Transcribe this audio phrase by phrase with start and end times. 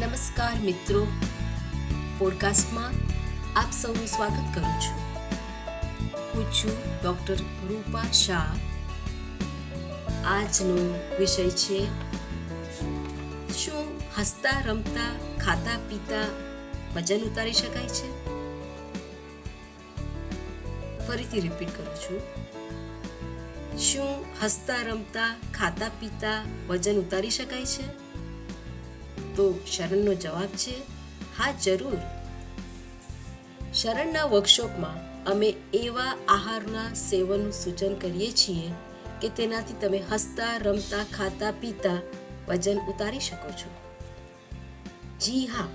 [0.00, 1.06] નમસ્કાર મિત્રો.
[2.18, 2.88] પોડકાસ્ટમાં
[3.56, 4.98] આપ સૌનું સ્વાગત કરું છું.
[6.34, 8.46] હું છું ડૉક્ટર રૂપા શાહ.
[10.24, 11.86] આજનો વિષય છે,
[13.52, 16.24] શું હસતા રમતા ખાતા પીતા
[16.96, 18.24] વજન ઉતારી શકાય છે?
[21.08, 22.20] ફરીથી રિપીટ કરું છું.
[23.78, 28.05] શું હસતા રમતા ખાતા પીતા વજન ઉતારી શકાય છે?
[29.36, 30.78] તો શરણનો જવાબ છે,
[31.38, 31.98] હા, જરૂર.
[33.74, 38.72] શરણના વર્કશોપમાં અમે એવા આહારના સેવનનું સૂચન કરીએ છીએ
[39.20, 42.00] કે તેનાથી તમે હસતા, રમતા, ખાતા, પીતા
[42.48, 43.70] વજન ઉતારી શકો છો.
[45.20, 45.68] જી હા.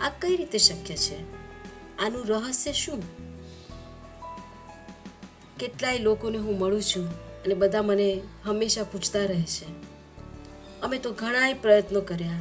[0.00, 1.46] આ કઈ રીતે શક્ય છે?
[1.98, 3.02] આનું રહસ્ય શું?
[5.58, 7.10] કેટલાય લોકોને હું મળું છું
[7.42, 9.95] અને બધા મને હંમેશા પૂછતા રહે છે.
[10.82, 12.40] અમે તો ઘણાય પ્રયત્નો કર્યા.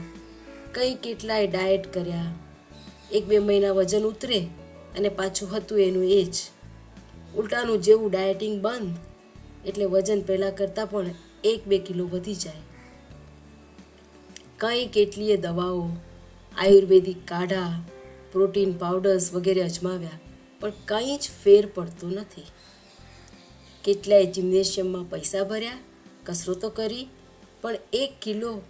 [0.73, 2.33] કંઈ કેટલાય ડાયટ કર્યા.
[3.11, 4.39] એક બે મહિના વજન ઉતરે
[4.97, 6.35] અને પાછું હતું એનું એ જ.
[7.35, 8.97] ઉલટાનું જેવું ડાયટિંગ બંધ,
[9.67, 11.09] એટલે વજન પહેલાં કરતાં પણ
[11.43, 12.61] એક બે કિલો વધી જાય.
[14.59, 15.89] કંઈ કેટલીય દવાઓ,
[16.57, 17.83] આયુર્વેદિક કાઢા,
[18.31, 20.19] પ્રોટીન પાવડર્સ વગેરે અજમાવ્યા,
[20.59, 22.43] પણ કંઈ જ ફેર પડતો નથી.
[23.83, 25.73] કેટલાય જિમ્નેશિયમમાં પૈસા ભર્યા,
[26.25, 27.07] કસરતો કરી
[27.65, 28.61] પણ એક કિલો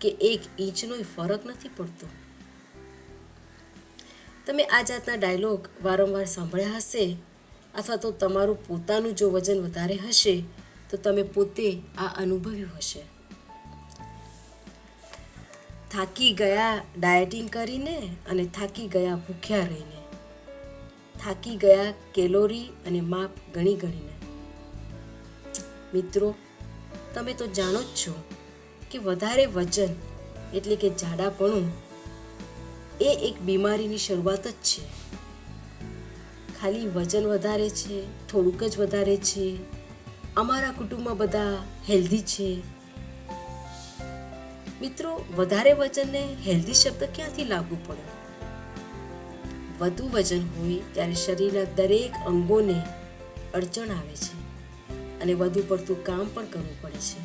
[0.00, 2.06] કે એક ઇંચનો ફરક નથી પડતો.
[4.46, 7.16] તમે આ જાતના ડાયલોગ વારંવાર સાંભળ્યા હશે
[7.74, 10.44] અથવા તો તમારું પોતાનું જો વજન વધારે હશે,
[10.90, 13.00] તો તમે પોતે આ અનુભવ્યું હશે.
[15.90, 20.00] થાકી ગયા ડાયટિંગ કરીને અને થાકી ગયા ભૂખ્યા રહીને.
[21.24, 24.14] થાકી ગયા કેલોરી અને માપ ગણી ગણીને.
[25.94, 26.34] મિત્રો,
[27.14, 28.24] તમે તો જાણો જ છો
[28.94, 29.88] કે વધારે વજન,
[30.54, 31.72] એટલે કે જાડાપણું,
[33.00, 34.82] એ એક બીમારીની શરૂઆત જ છે.
[36.60, 39.56] ખાલી વજન વધારે છે, થોડુંક જ વધારે છે,
[40.36, 42.62] અમારા કુટુંબમાં બધા હેલ્ધી છે.
[44.80, 48.04] મિત્રો, વધારે વજનને હેલ્ધી શબ્દ ક્યાંથી લાગુ પડે?
[49.78, 52.82] વધુ વજન હોય ત્યારે શરીરના દરેક અંગોને
[53.54, 54.34] અડચણ આવે છે
[55.20, 57.23] અને વધુ પડતું કામ પણ કરવું પડે છે.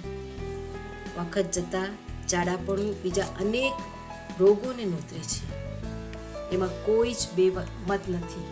[1.19, 1.90] વખત જતાં
[2.28, 3.74] જાડાપણું બીજા અનેક
[4.40, 5.59] રોગોને નોતરે છે.
[6.52, 7.50] એમાં કોઈ જ બે
[7.88, 8.47] મત નથી.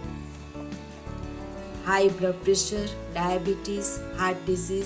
[1.86, 4.86] High blood pressure diabetes heart disease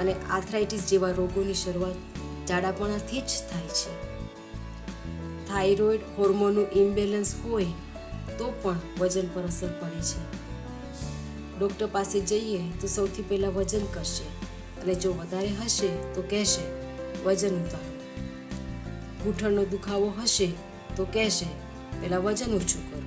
[0.00, 1.94] અને આર્થરાઇટિસ જેવા રોગોની શરૂઆત
[2.48, 3.92] જાડાપણાથી જ થાય છે.
[5.48, 7.64] થાઇરોઇડ હોર્મોનનું ઇમ્બેલેન્સ હોય
[8.38, 10.20] તો પણ વજન પર અસર પડે છે.
[11.58, 14.24] ડૉક્ટર પાસે જઈએ તો સૌથી પહેલાં વજન કરશે
[14.82, 16.77] અને જો વધારે હશે તો કહેશે
[17.28, 17.94] વજન ઉતારો.
[19.24, 20.52] ઘૂંટણનો દુખાવો હશે
[20.96, 21.46] તો કહેશે
[22.00, 23.02] પહેલાં વજન ઓછું કરો.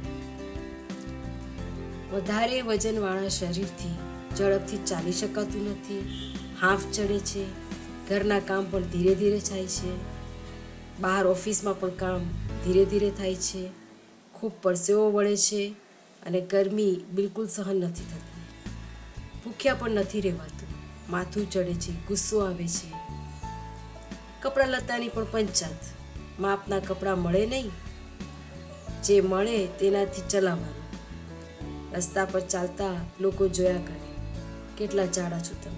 [2.18, 3.96] વધારે વજનવાળા શરીરથી
[4.36, 6.00] ઝડપથી ચાલી શકાતું નથી.
[6.62, 7.46] હાંફ ચડે છે,
[8.10, 9.96] ઘરના કામ પણ ધીરે ધીરે થાય છે.
[11.00, 12.20] બહાર ઓફિસમાં પણ કામ
[12.66, 13.70] ધીરે ધીરે થાય છે.
[14.34, 15.76] ખૂબ પરસેવો વળે છે
[16.26, 18.42] અને ગરમી બિલકુલ સહન નથી થતી.
[19.46, 20.70] ભૂખ્યા પણ નથી રહેવાતું.
[21.12, 23.01] માથું ચડે છે, ગુસ્સો આવે છે.
[24.42, 25.80] કપડાં લતાની પણ પંચાત.
[26.40, 27.72] માપના કપડાં મળે નહીં.
[29.04, 30.82] જે મળે તેનાથી ચલાવવાનું.
[31.96, 34.36] રસ્તા પર ચાલતા લોકો જોયા કરે,
[34.78, 35.78] કેટલા જાડા છો તમે.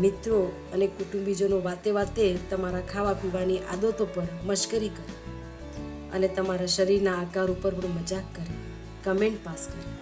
[0.00, 5.32] મિત્રો અને કુટુંબીજનો વાતે વાતે તમારા ખાવા પીવાની આદતો પર મશ્કરી કરે
[6.12, 8.54] અને તમારા શરીરના આકાર ઉપર પણ મજાક કરે.
[9.04, 9.92] કમેન્ટ પાસ કરે.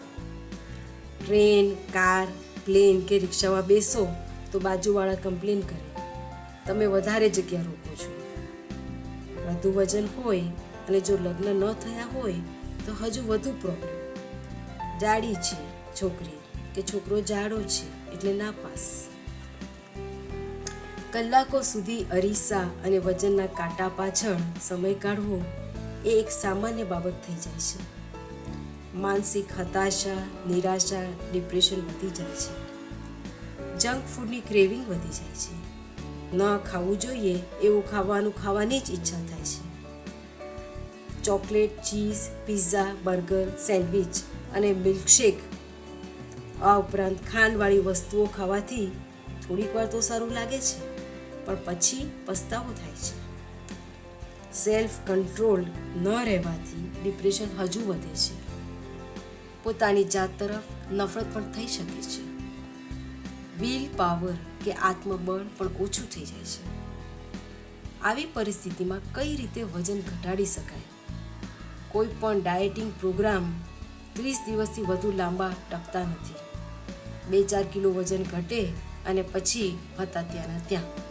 [1.26, 2.26] ટ્રેન, કાર,
[2.64, 4.06] પ્લેન કે રિક્ષામાં બેસો
[4.52, 5.93] તો બાજુવાળા કમ્પ્લેન કરે.
[6.66, 8.24] તમે વધારે જગ્યા રોકો છો.
[9.48, 10.40] વધુ વજન હોય
[10.88, 12.34] અને જો લગ્ન ન થયા હોય,
[12.86, 14.04] તો હજુ વધુ પ્રોબ્લેમ
[14.98, 16.38] જાડી છે છોકરી
[16.74, 19.06] કે છોકરો જાડો છે એટલે ના પાસ
[21.12, 25.44] કલાકો સુધી અરીસા અને વજનના કાંટા પાછળ સમય કાઢવો
[26.04, 27.94] એ એક સામાન્ય બાબત થઈ જાય છે.
[28.96, 30.14] માનસિક હતાશા,
[30.48, 31.02] નિરાશા
[31.32, 32.64] ડિપ્રેશન વધી જાય છે.
[33.78, 35.63] જંક ફૂડની ક્રેવિંગ વધી જાય છે.
[36.32, 39.74] ન ખાવું જોઈએ એવું ખાવાનું ખાવાની જ ઈચ્છા થાય છે.
[41.22, 42.16] Chocolate, cheese,
[42.46, 44.08] pizza, burger, sandwich
[44.54, 45.34] અને મિલ્કશેક
[46.62, 48.90] આ ઉપરાંત ખાંડવાળી વસ્તુઓ ખાવાથી
[49.48, 50.78] થોડીક વાર તો સારું લાગે છે,
[51.46, 53.24] પણ પછી પસ્તાવો થાય છે.
[54.54, 55.64] સેલ્ફ કંટ્રોલ
[56.02, 58.44] ન રહેવાથી ડિપ્રેશન હજુ વધે છે.
[59.62, 62.33] પોતાની જાત તરફ નફરત પણ થઈ શકે છે.
[63.60, 64.32] વિલ પાવર
[64.64, 66.84] કે આત્મબળ પણ ઓછું થઈ જાય છે.
[68.00, 70.80] આવી પરિસ્થિતિમાં કઈ રીતે વજન ઘટાડી શકાય?
[71.88, 73.52] કોઈ પણ ડાયટિંગ પ્રોગ્રામ
[74.12, 76.34] ત્રીસ દિવસથી વધુ લાંબા ટકતા નથી.
[77.30, 78.66] બે ચાર કિલો વજન ઘટે
[79.06, 81.04] અને પછી હતા ત્યાંના ત્યાં.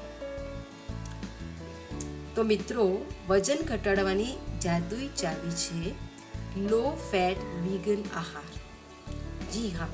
[2.36, 4.28] તો મિત્રો, વજન ઘટાડવાની
[4.64, 5.92] જાદુઈ ચાવી છે
[6.60, 8.46] લો ફેટ વિગન આહાર.
[9.52, 9.88] જી હા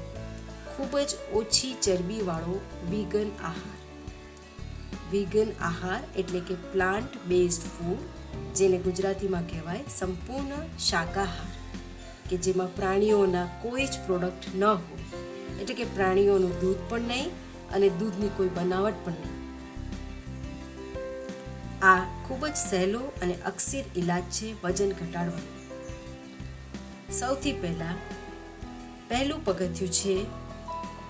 [0.79, 2.59] ખૂબ જ ઓછી ચરબીવાળો
[2.89, 3.77] વિગન આહાર.
[5.11, 8.01] વિગન આહાર એટલે કે પ્લાન્ટ બેઝડ ફૂડ
[8.55, 11.51] જેને ગુજરાતીમાં કહેવાય સંપૂર્ણ શાકાહાર,
[12.29, 15.03] કે જેમાં પ્રાણીઓના કોઈ જ પ્રોડક્ટ ન હોય.
[15.61, 17.29] એટલે કે પ્રાણીઓનું દૂધ પણ નહીં
[17.73, 19.37] અને દૂધની કોઈ બનાવટ પણ નહીં.
[21.81, 25.49] આ ખૂબ જ સહેલો અને અક્ષર ઇલાજ છે વજન ઘટાડવાનો.
[27.11, 27.97] સૌથી પહેલાં
[29.09, 30.48] પહેલું પગથિયું છે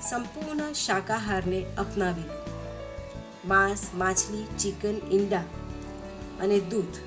[0.09, 2.38] સંપૂર્ણ શાકાહારને અપનાવી લો.
[3.45, 5.44] માંસ, માછલી, ચિકન, ઈંડા
[6.41, 6.97] અને દૂધ.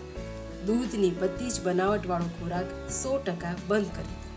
[0.67, 4.31] દૂધની બધી જ બનાવટવાળો ખોરાક સો ટકા બંધ કરી દો.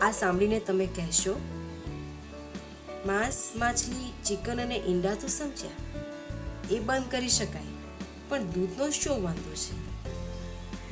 [0.00, 1.40] આ સાંભળીને તમે કહેશો,
[3.06, 5.70] માંસ, માછલી, ચિકન અને ઈંડા તો સમજ્યા.
[6.70, 7.70] એ બંધ કરી શકાય,
[8.28, 9.74] પણ દૂધનો શું વાંધો છે?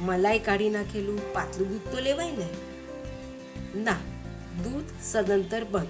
[0.03, 2.49] મલાઈ કાઢી નાખેલું પાતળું દૂધ તો લેવાય ને?
[3.83, 3.97] ના
[4.57, 5.87] દૂધ સદંતર બંધ.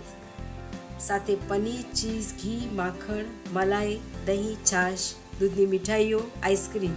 [1.01, 4.99] સાથે પનીર, ચીઝ, ઘી, માખણ, મલાઈ, દહીં, છાશ,
[5.41, 6.95] દૂધની મીઠાઈઓ, આઈસ્ક્રીમ,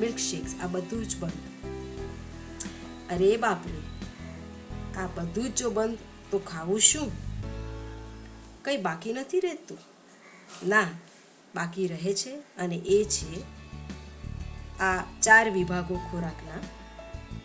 [0.00, 1.32] મિલ્કશેક્સ, આ બધું જ બંધ.
[3.10, 3.80] અરે બાપરે,
[5.00, 5.98] આ બધું જ જો બંધ,
[6.30, 7.12] તો ખાવું શું?
[8.64, 9.78] કંઈ બાકી નથી રહેતું?
[10.68, 10.86] ના,
[11.54, 13.42] બાકી રહે છે અને એ છે
[14.78, 16.60] આ ચાર વિભાગો ખોરાકના.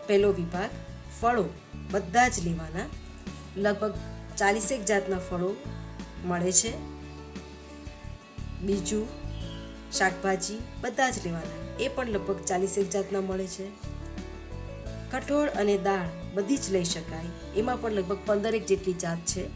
[0.07, 0.69] પહેલો વિભાગ
[1.21, 1.49] ફળો,
[1.91, 3.04] બધા જ લેવાના
[3.57, 3.93] લગભગ
[4.37, 5.55] ચાલીસેક જાતના ફળો
[6.25, 6.77] મળે છે.
[8.61, 9.07] બીજું
[9.91, 11.83] શાકભાજી બધા જ લેવાના.
[11.83, 13.67] એ પણ લગભગ ચાલીસેક જાતના મળે છે.
[15.11, 17.55] કઠોળ અને દાળ બધી જ લઈ શકાય.
[17.55, 19.47] એમાં પણ લગભગ પંદરેક જેટલી જાત છે.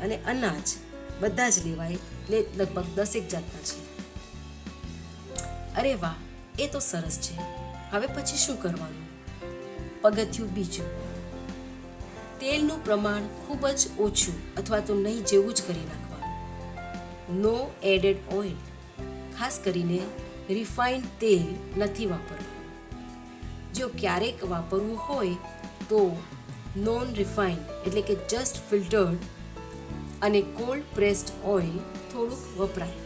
[0.00, 0.74] અને અનાજ
[1.20, 1.92] બધા જ લેવાય.
[1.92, 3.94] એટલે લગભગ દસેક જાતના છે.
[5.76, 6.14] અરે વાહ,
[6.58, 7.38] એ તો સરસ છે.
[7.90, 9.04] હવે પછી શું કરવાનું?
[10.02, 11.03] પગથિયું બીજું.
[12.44, 17.42] તેલનું પ્રમાણ ખૂબ જ ઓછું અથવા તો નહીં જેવું જ કરી નાખવાનું.
[17.42, 18.52] નો એડેડ ઓઇલ
[19.38, 20.00] ખાસ કરીને
[20.50, 21.46] રિફાઇન્ડ તેલ
[21.76, 22.50] નથી વાપરવું
[23.74, 25.28] જો ક્યારેક વાપરવું હોય
[25.88, 26.02] તો
[26.76, 29.18] નોન રિફાઇન્ડ એટલે કે જસ્ટ ફિલ્ટર્ડ
[30.22, 31.74] અને કોલ્ડ પ્રેસ્ડ ઓઇલ
[32.12, 33.00] થોડુંક વપરાય.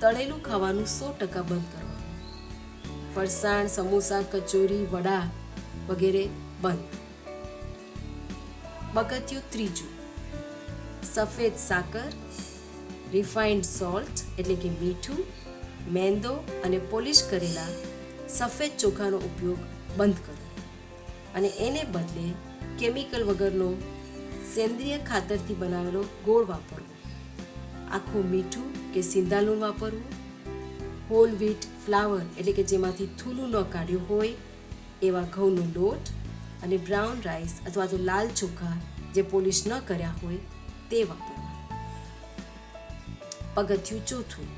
[0.00, 3.14] તળેલું ખાવાનું સો ટકા બંધ કરવાનું.
[3.14, 5.22] ફરસાણ, સમોસા, કચોરી, વડા
[5.88, 6.28] વગેરે
[6.62, 6.97] બંધ.
[8.98, 9.88] પગથિયું ત્રીજું.
[11.14, 12.12] સફેદ સાકર
[13.12, 15.24] રિફાઇન્ડ સોલ્ટ એટલે કે મીઠું,
[15.92, 16.32] મેંદો
[16.64, 17.66] અને પોલિશ કરેલા
[18.28, 19.58] સફેદ ચોખાનો ઉપયોગ
[19.96, 20.34] બંધ કરો.
[21.34, 22.34] અને એને બદલે
[22.78, 23.72] કેમિકલ વગરનો
[24.54, 26.86] સેન્દ્રિય ખાતરથી બનાવેલો ગોળ વાપરવો.
[27.92, 30.18] આખું મીઠું કે સિંધાલું વાપરવું.
[31.10, 31.56] હોલ વ્હીટ
[31.86, 34.32] ફ્લાવર એટલે કે જેમાંથી થૂલું ન કાઢ્યું હોય
[35.02, 36.17] એવા ઘઉંનો લોટ
[36.62, 38.76] અને બ્રાઉન રાઈસ અથવા તો લાલ ચોખા
[39.14, 40.36] જે પોલિશ ન કર્યા હોય
[40.90, 41.52] તે વાપરવા.
[43.54, 44.48] પગથિયું ચોથું.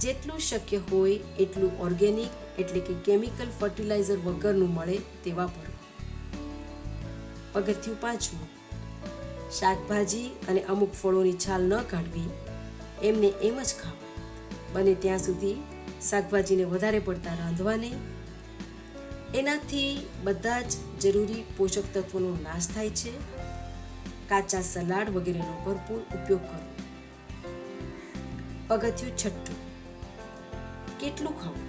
[0.00, 5.78] જેટલું શક્ય હોય એટલું ઓર્ગેનિક એટલે કે કેમિકલ ફર્ટિલાઇઝર વગરનું મળે તે વાપરવું.
[7.52, 8.48] પગથિયું પાંચમું.
[9.50, 12.28] શાકભાજી અને અમુક ફળોની છાલ ન કાઢવી,
[13.02, 14.06] એમને એમ જ ખાવા.
[14.72, 15.56] બને ત્યાં સુધી
[16.10, 18.17] શાકભાજીને વધારે પડતા રાંધવા નહીં
[19.34, 23.12] એનાથી બધા જ જરૂરી પોષક તત્વોનો નાશ થાય છે.
[24.28, 26.60] કાચા સલાડ વગેરેનો ભરપૂર ઉપયોગ કરો.
[28.68, 29.60] પગથિયું છઠ્ઠું,
[31.00, 31.66] કેટલું ખાવું?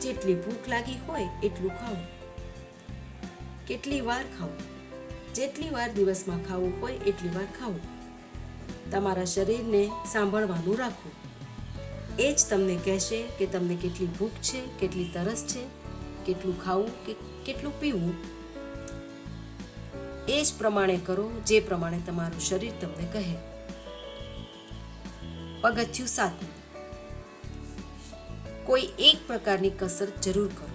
[0.00, 2.06] જેટલી ભૂખ લાગી હોય એટલું ખાવું.
[3.66, 4.58] કેટલી વાર ખાવું?
[5.34, 7.80] જેટલી વાર દિવસમાં ખાવું હોય એટલી વાર ખાવું.
[8.90, 11.12] તમારા શરીરને સાંભળવાનું રાખવું
[12.18, 15.77] એ જ તમને કહેશે કે તમને કેટલી ભૂખ છે, કેટલી તરસ છે
[16.28, 17.14] કેટલું ખાવું કે
[17.46, 18.14] કેટલું પીવું,
[20.28, 23.36] એ જ પ્રમાણે કરો, જે પ્રમાણે તમારું શરીર તમને કહે.
[25.60, 26.52] પગથિયું સાતમું.
[28.66, 30.68] કોઈ એક પ્રકારની કસરત જરૂર કરો.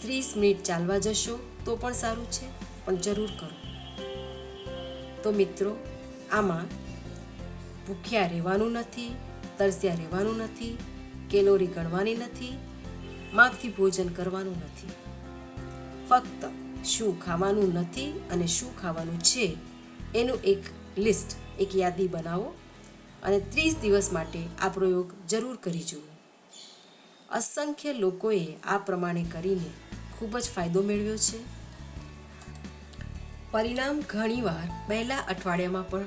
[0.00, 1.34] ત્રીસ મિનિટ ચાલવા જશો
[1.64, 2.46] તો પણ સારું છે,
[2.84, 3.54] પણ જરૂર કરો.
[5.22, 5.76] તો મિત્રો,
[6.32, 6.66] આમાં
[7.86, 9.10] ભૂખ્યા રહેવાનું નથી,
[9.58, 10.78] તરસ્યા રહેવાનું નથી,
[11.30, 12.58] કેલોરી ગણવાની નથી
[13.34, 14.88] માગથી ભોજન કરવાનું નથી.
[16.08, 16.48] ફક્ત
[16.84, 19.56] શું ખાવાનું નથી અને શું ખાવાનું છે,
[20.14, 20.62] એનું એક
[20.98, 22.54] લિસ્ટ, એક યાદી બનાવો
[23.22, 26.00] અને ત્રીસ દિવસ માટે આ પ્રયોગ જરૂર કરી જુઓ.
[27.30, 29.70] અસંખ્ય લોકોએ આ પ્રમાણે કરીને
[30.18, 31.60] ખૂબ જ ફાયદો મેળવ્યો છે.
[33.50, 36.04] પરિણામ ઘણીવાર પહેલા અઠવાડિયામાં પણ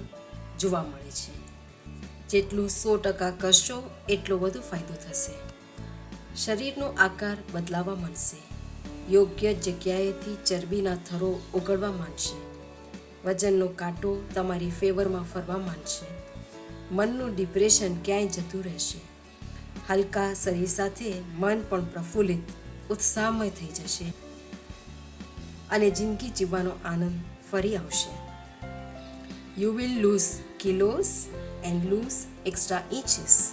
[0.60, 1.44] જોવા મળે છે.
[2.27, 5.52] જેટલું સો ટકા કરશો, એટલો વધુ ફાયદો થશે.
[6.35, 8.37] શરીરનો આકાર બદલાવા માંડશે.
[9.11, 12.37] યોગ્ય જગ્યાએથી ચરબીના થરો ઓગળવા માંડશે.
[13.25, 16.05] વજનનો કાંટો તમારી ફેવરમાં ફરવા માંડશે.
[16.91, 18.99] મનનું ડિપ્રેશન ક્યાંય જતું રહેશે.
[19.89, 22.39] હલકા શરીર સાથે મન પણ પ્રફુલ્લિત,
[22.91, 24.05] ઉત્સાહમય થઈ જશે
[25.71, 27.19] અને જિંદગી જીવવાનો આનંદ
[27.51, 28.11] ફરી આવશે.
[29.61, 30.25] You will lose
[30.59, 31.07] kilos
[31.63, 32.13] and lose
[32.45, 33.51] extra inches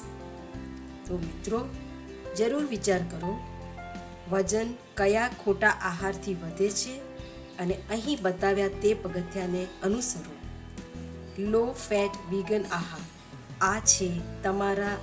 [1.06, 1.68] તો મિત્રો
[2.40, 3.38] જરૂર વિચાર કરો,
[4.30, 6.98] વજન કયા ખોટા આહારથી વધે છે
[7.58, 10.34] અને અહીં બતાવ્યા તે પગથિયાને અનુસરો.
[11.38, 13.04] લો ફેટ વિગન આહાર.
[13.60, 14.96] આ છે તમારા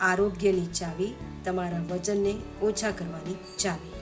[0.00, 3.99] આરોગ્યની ચાવી, તમારા વજનને ઓછા કરવાની ચાવી.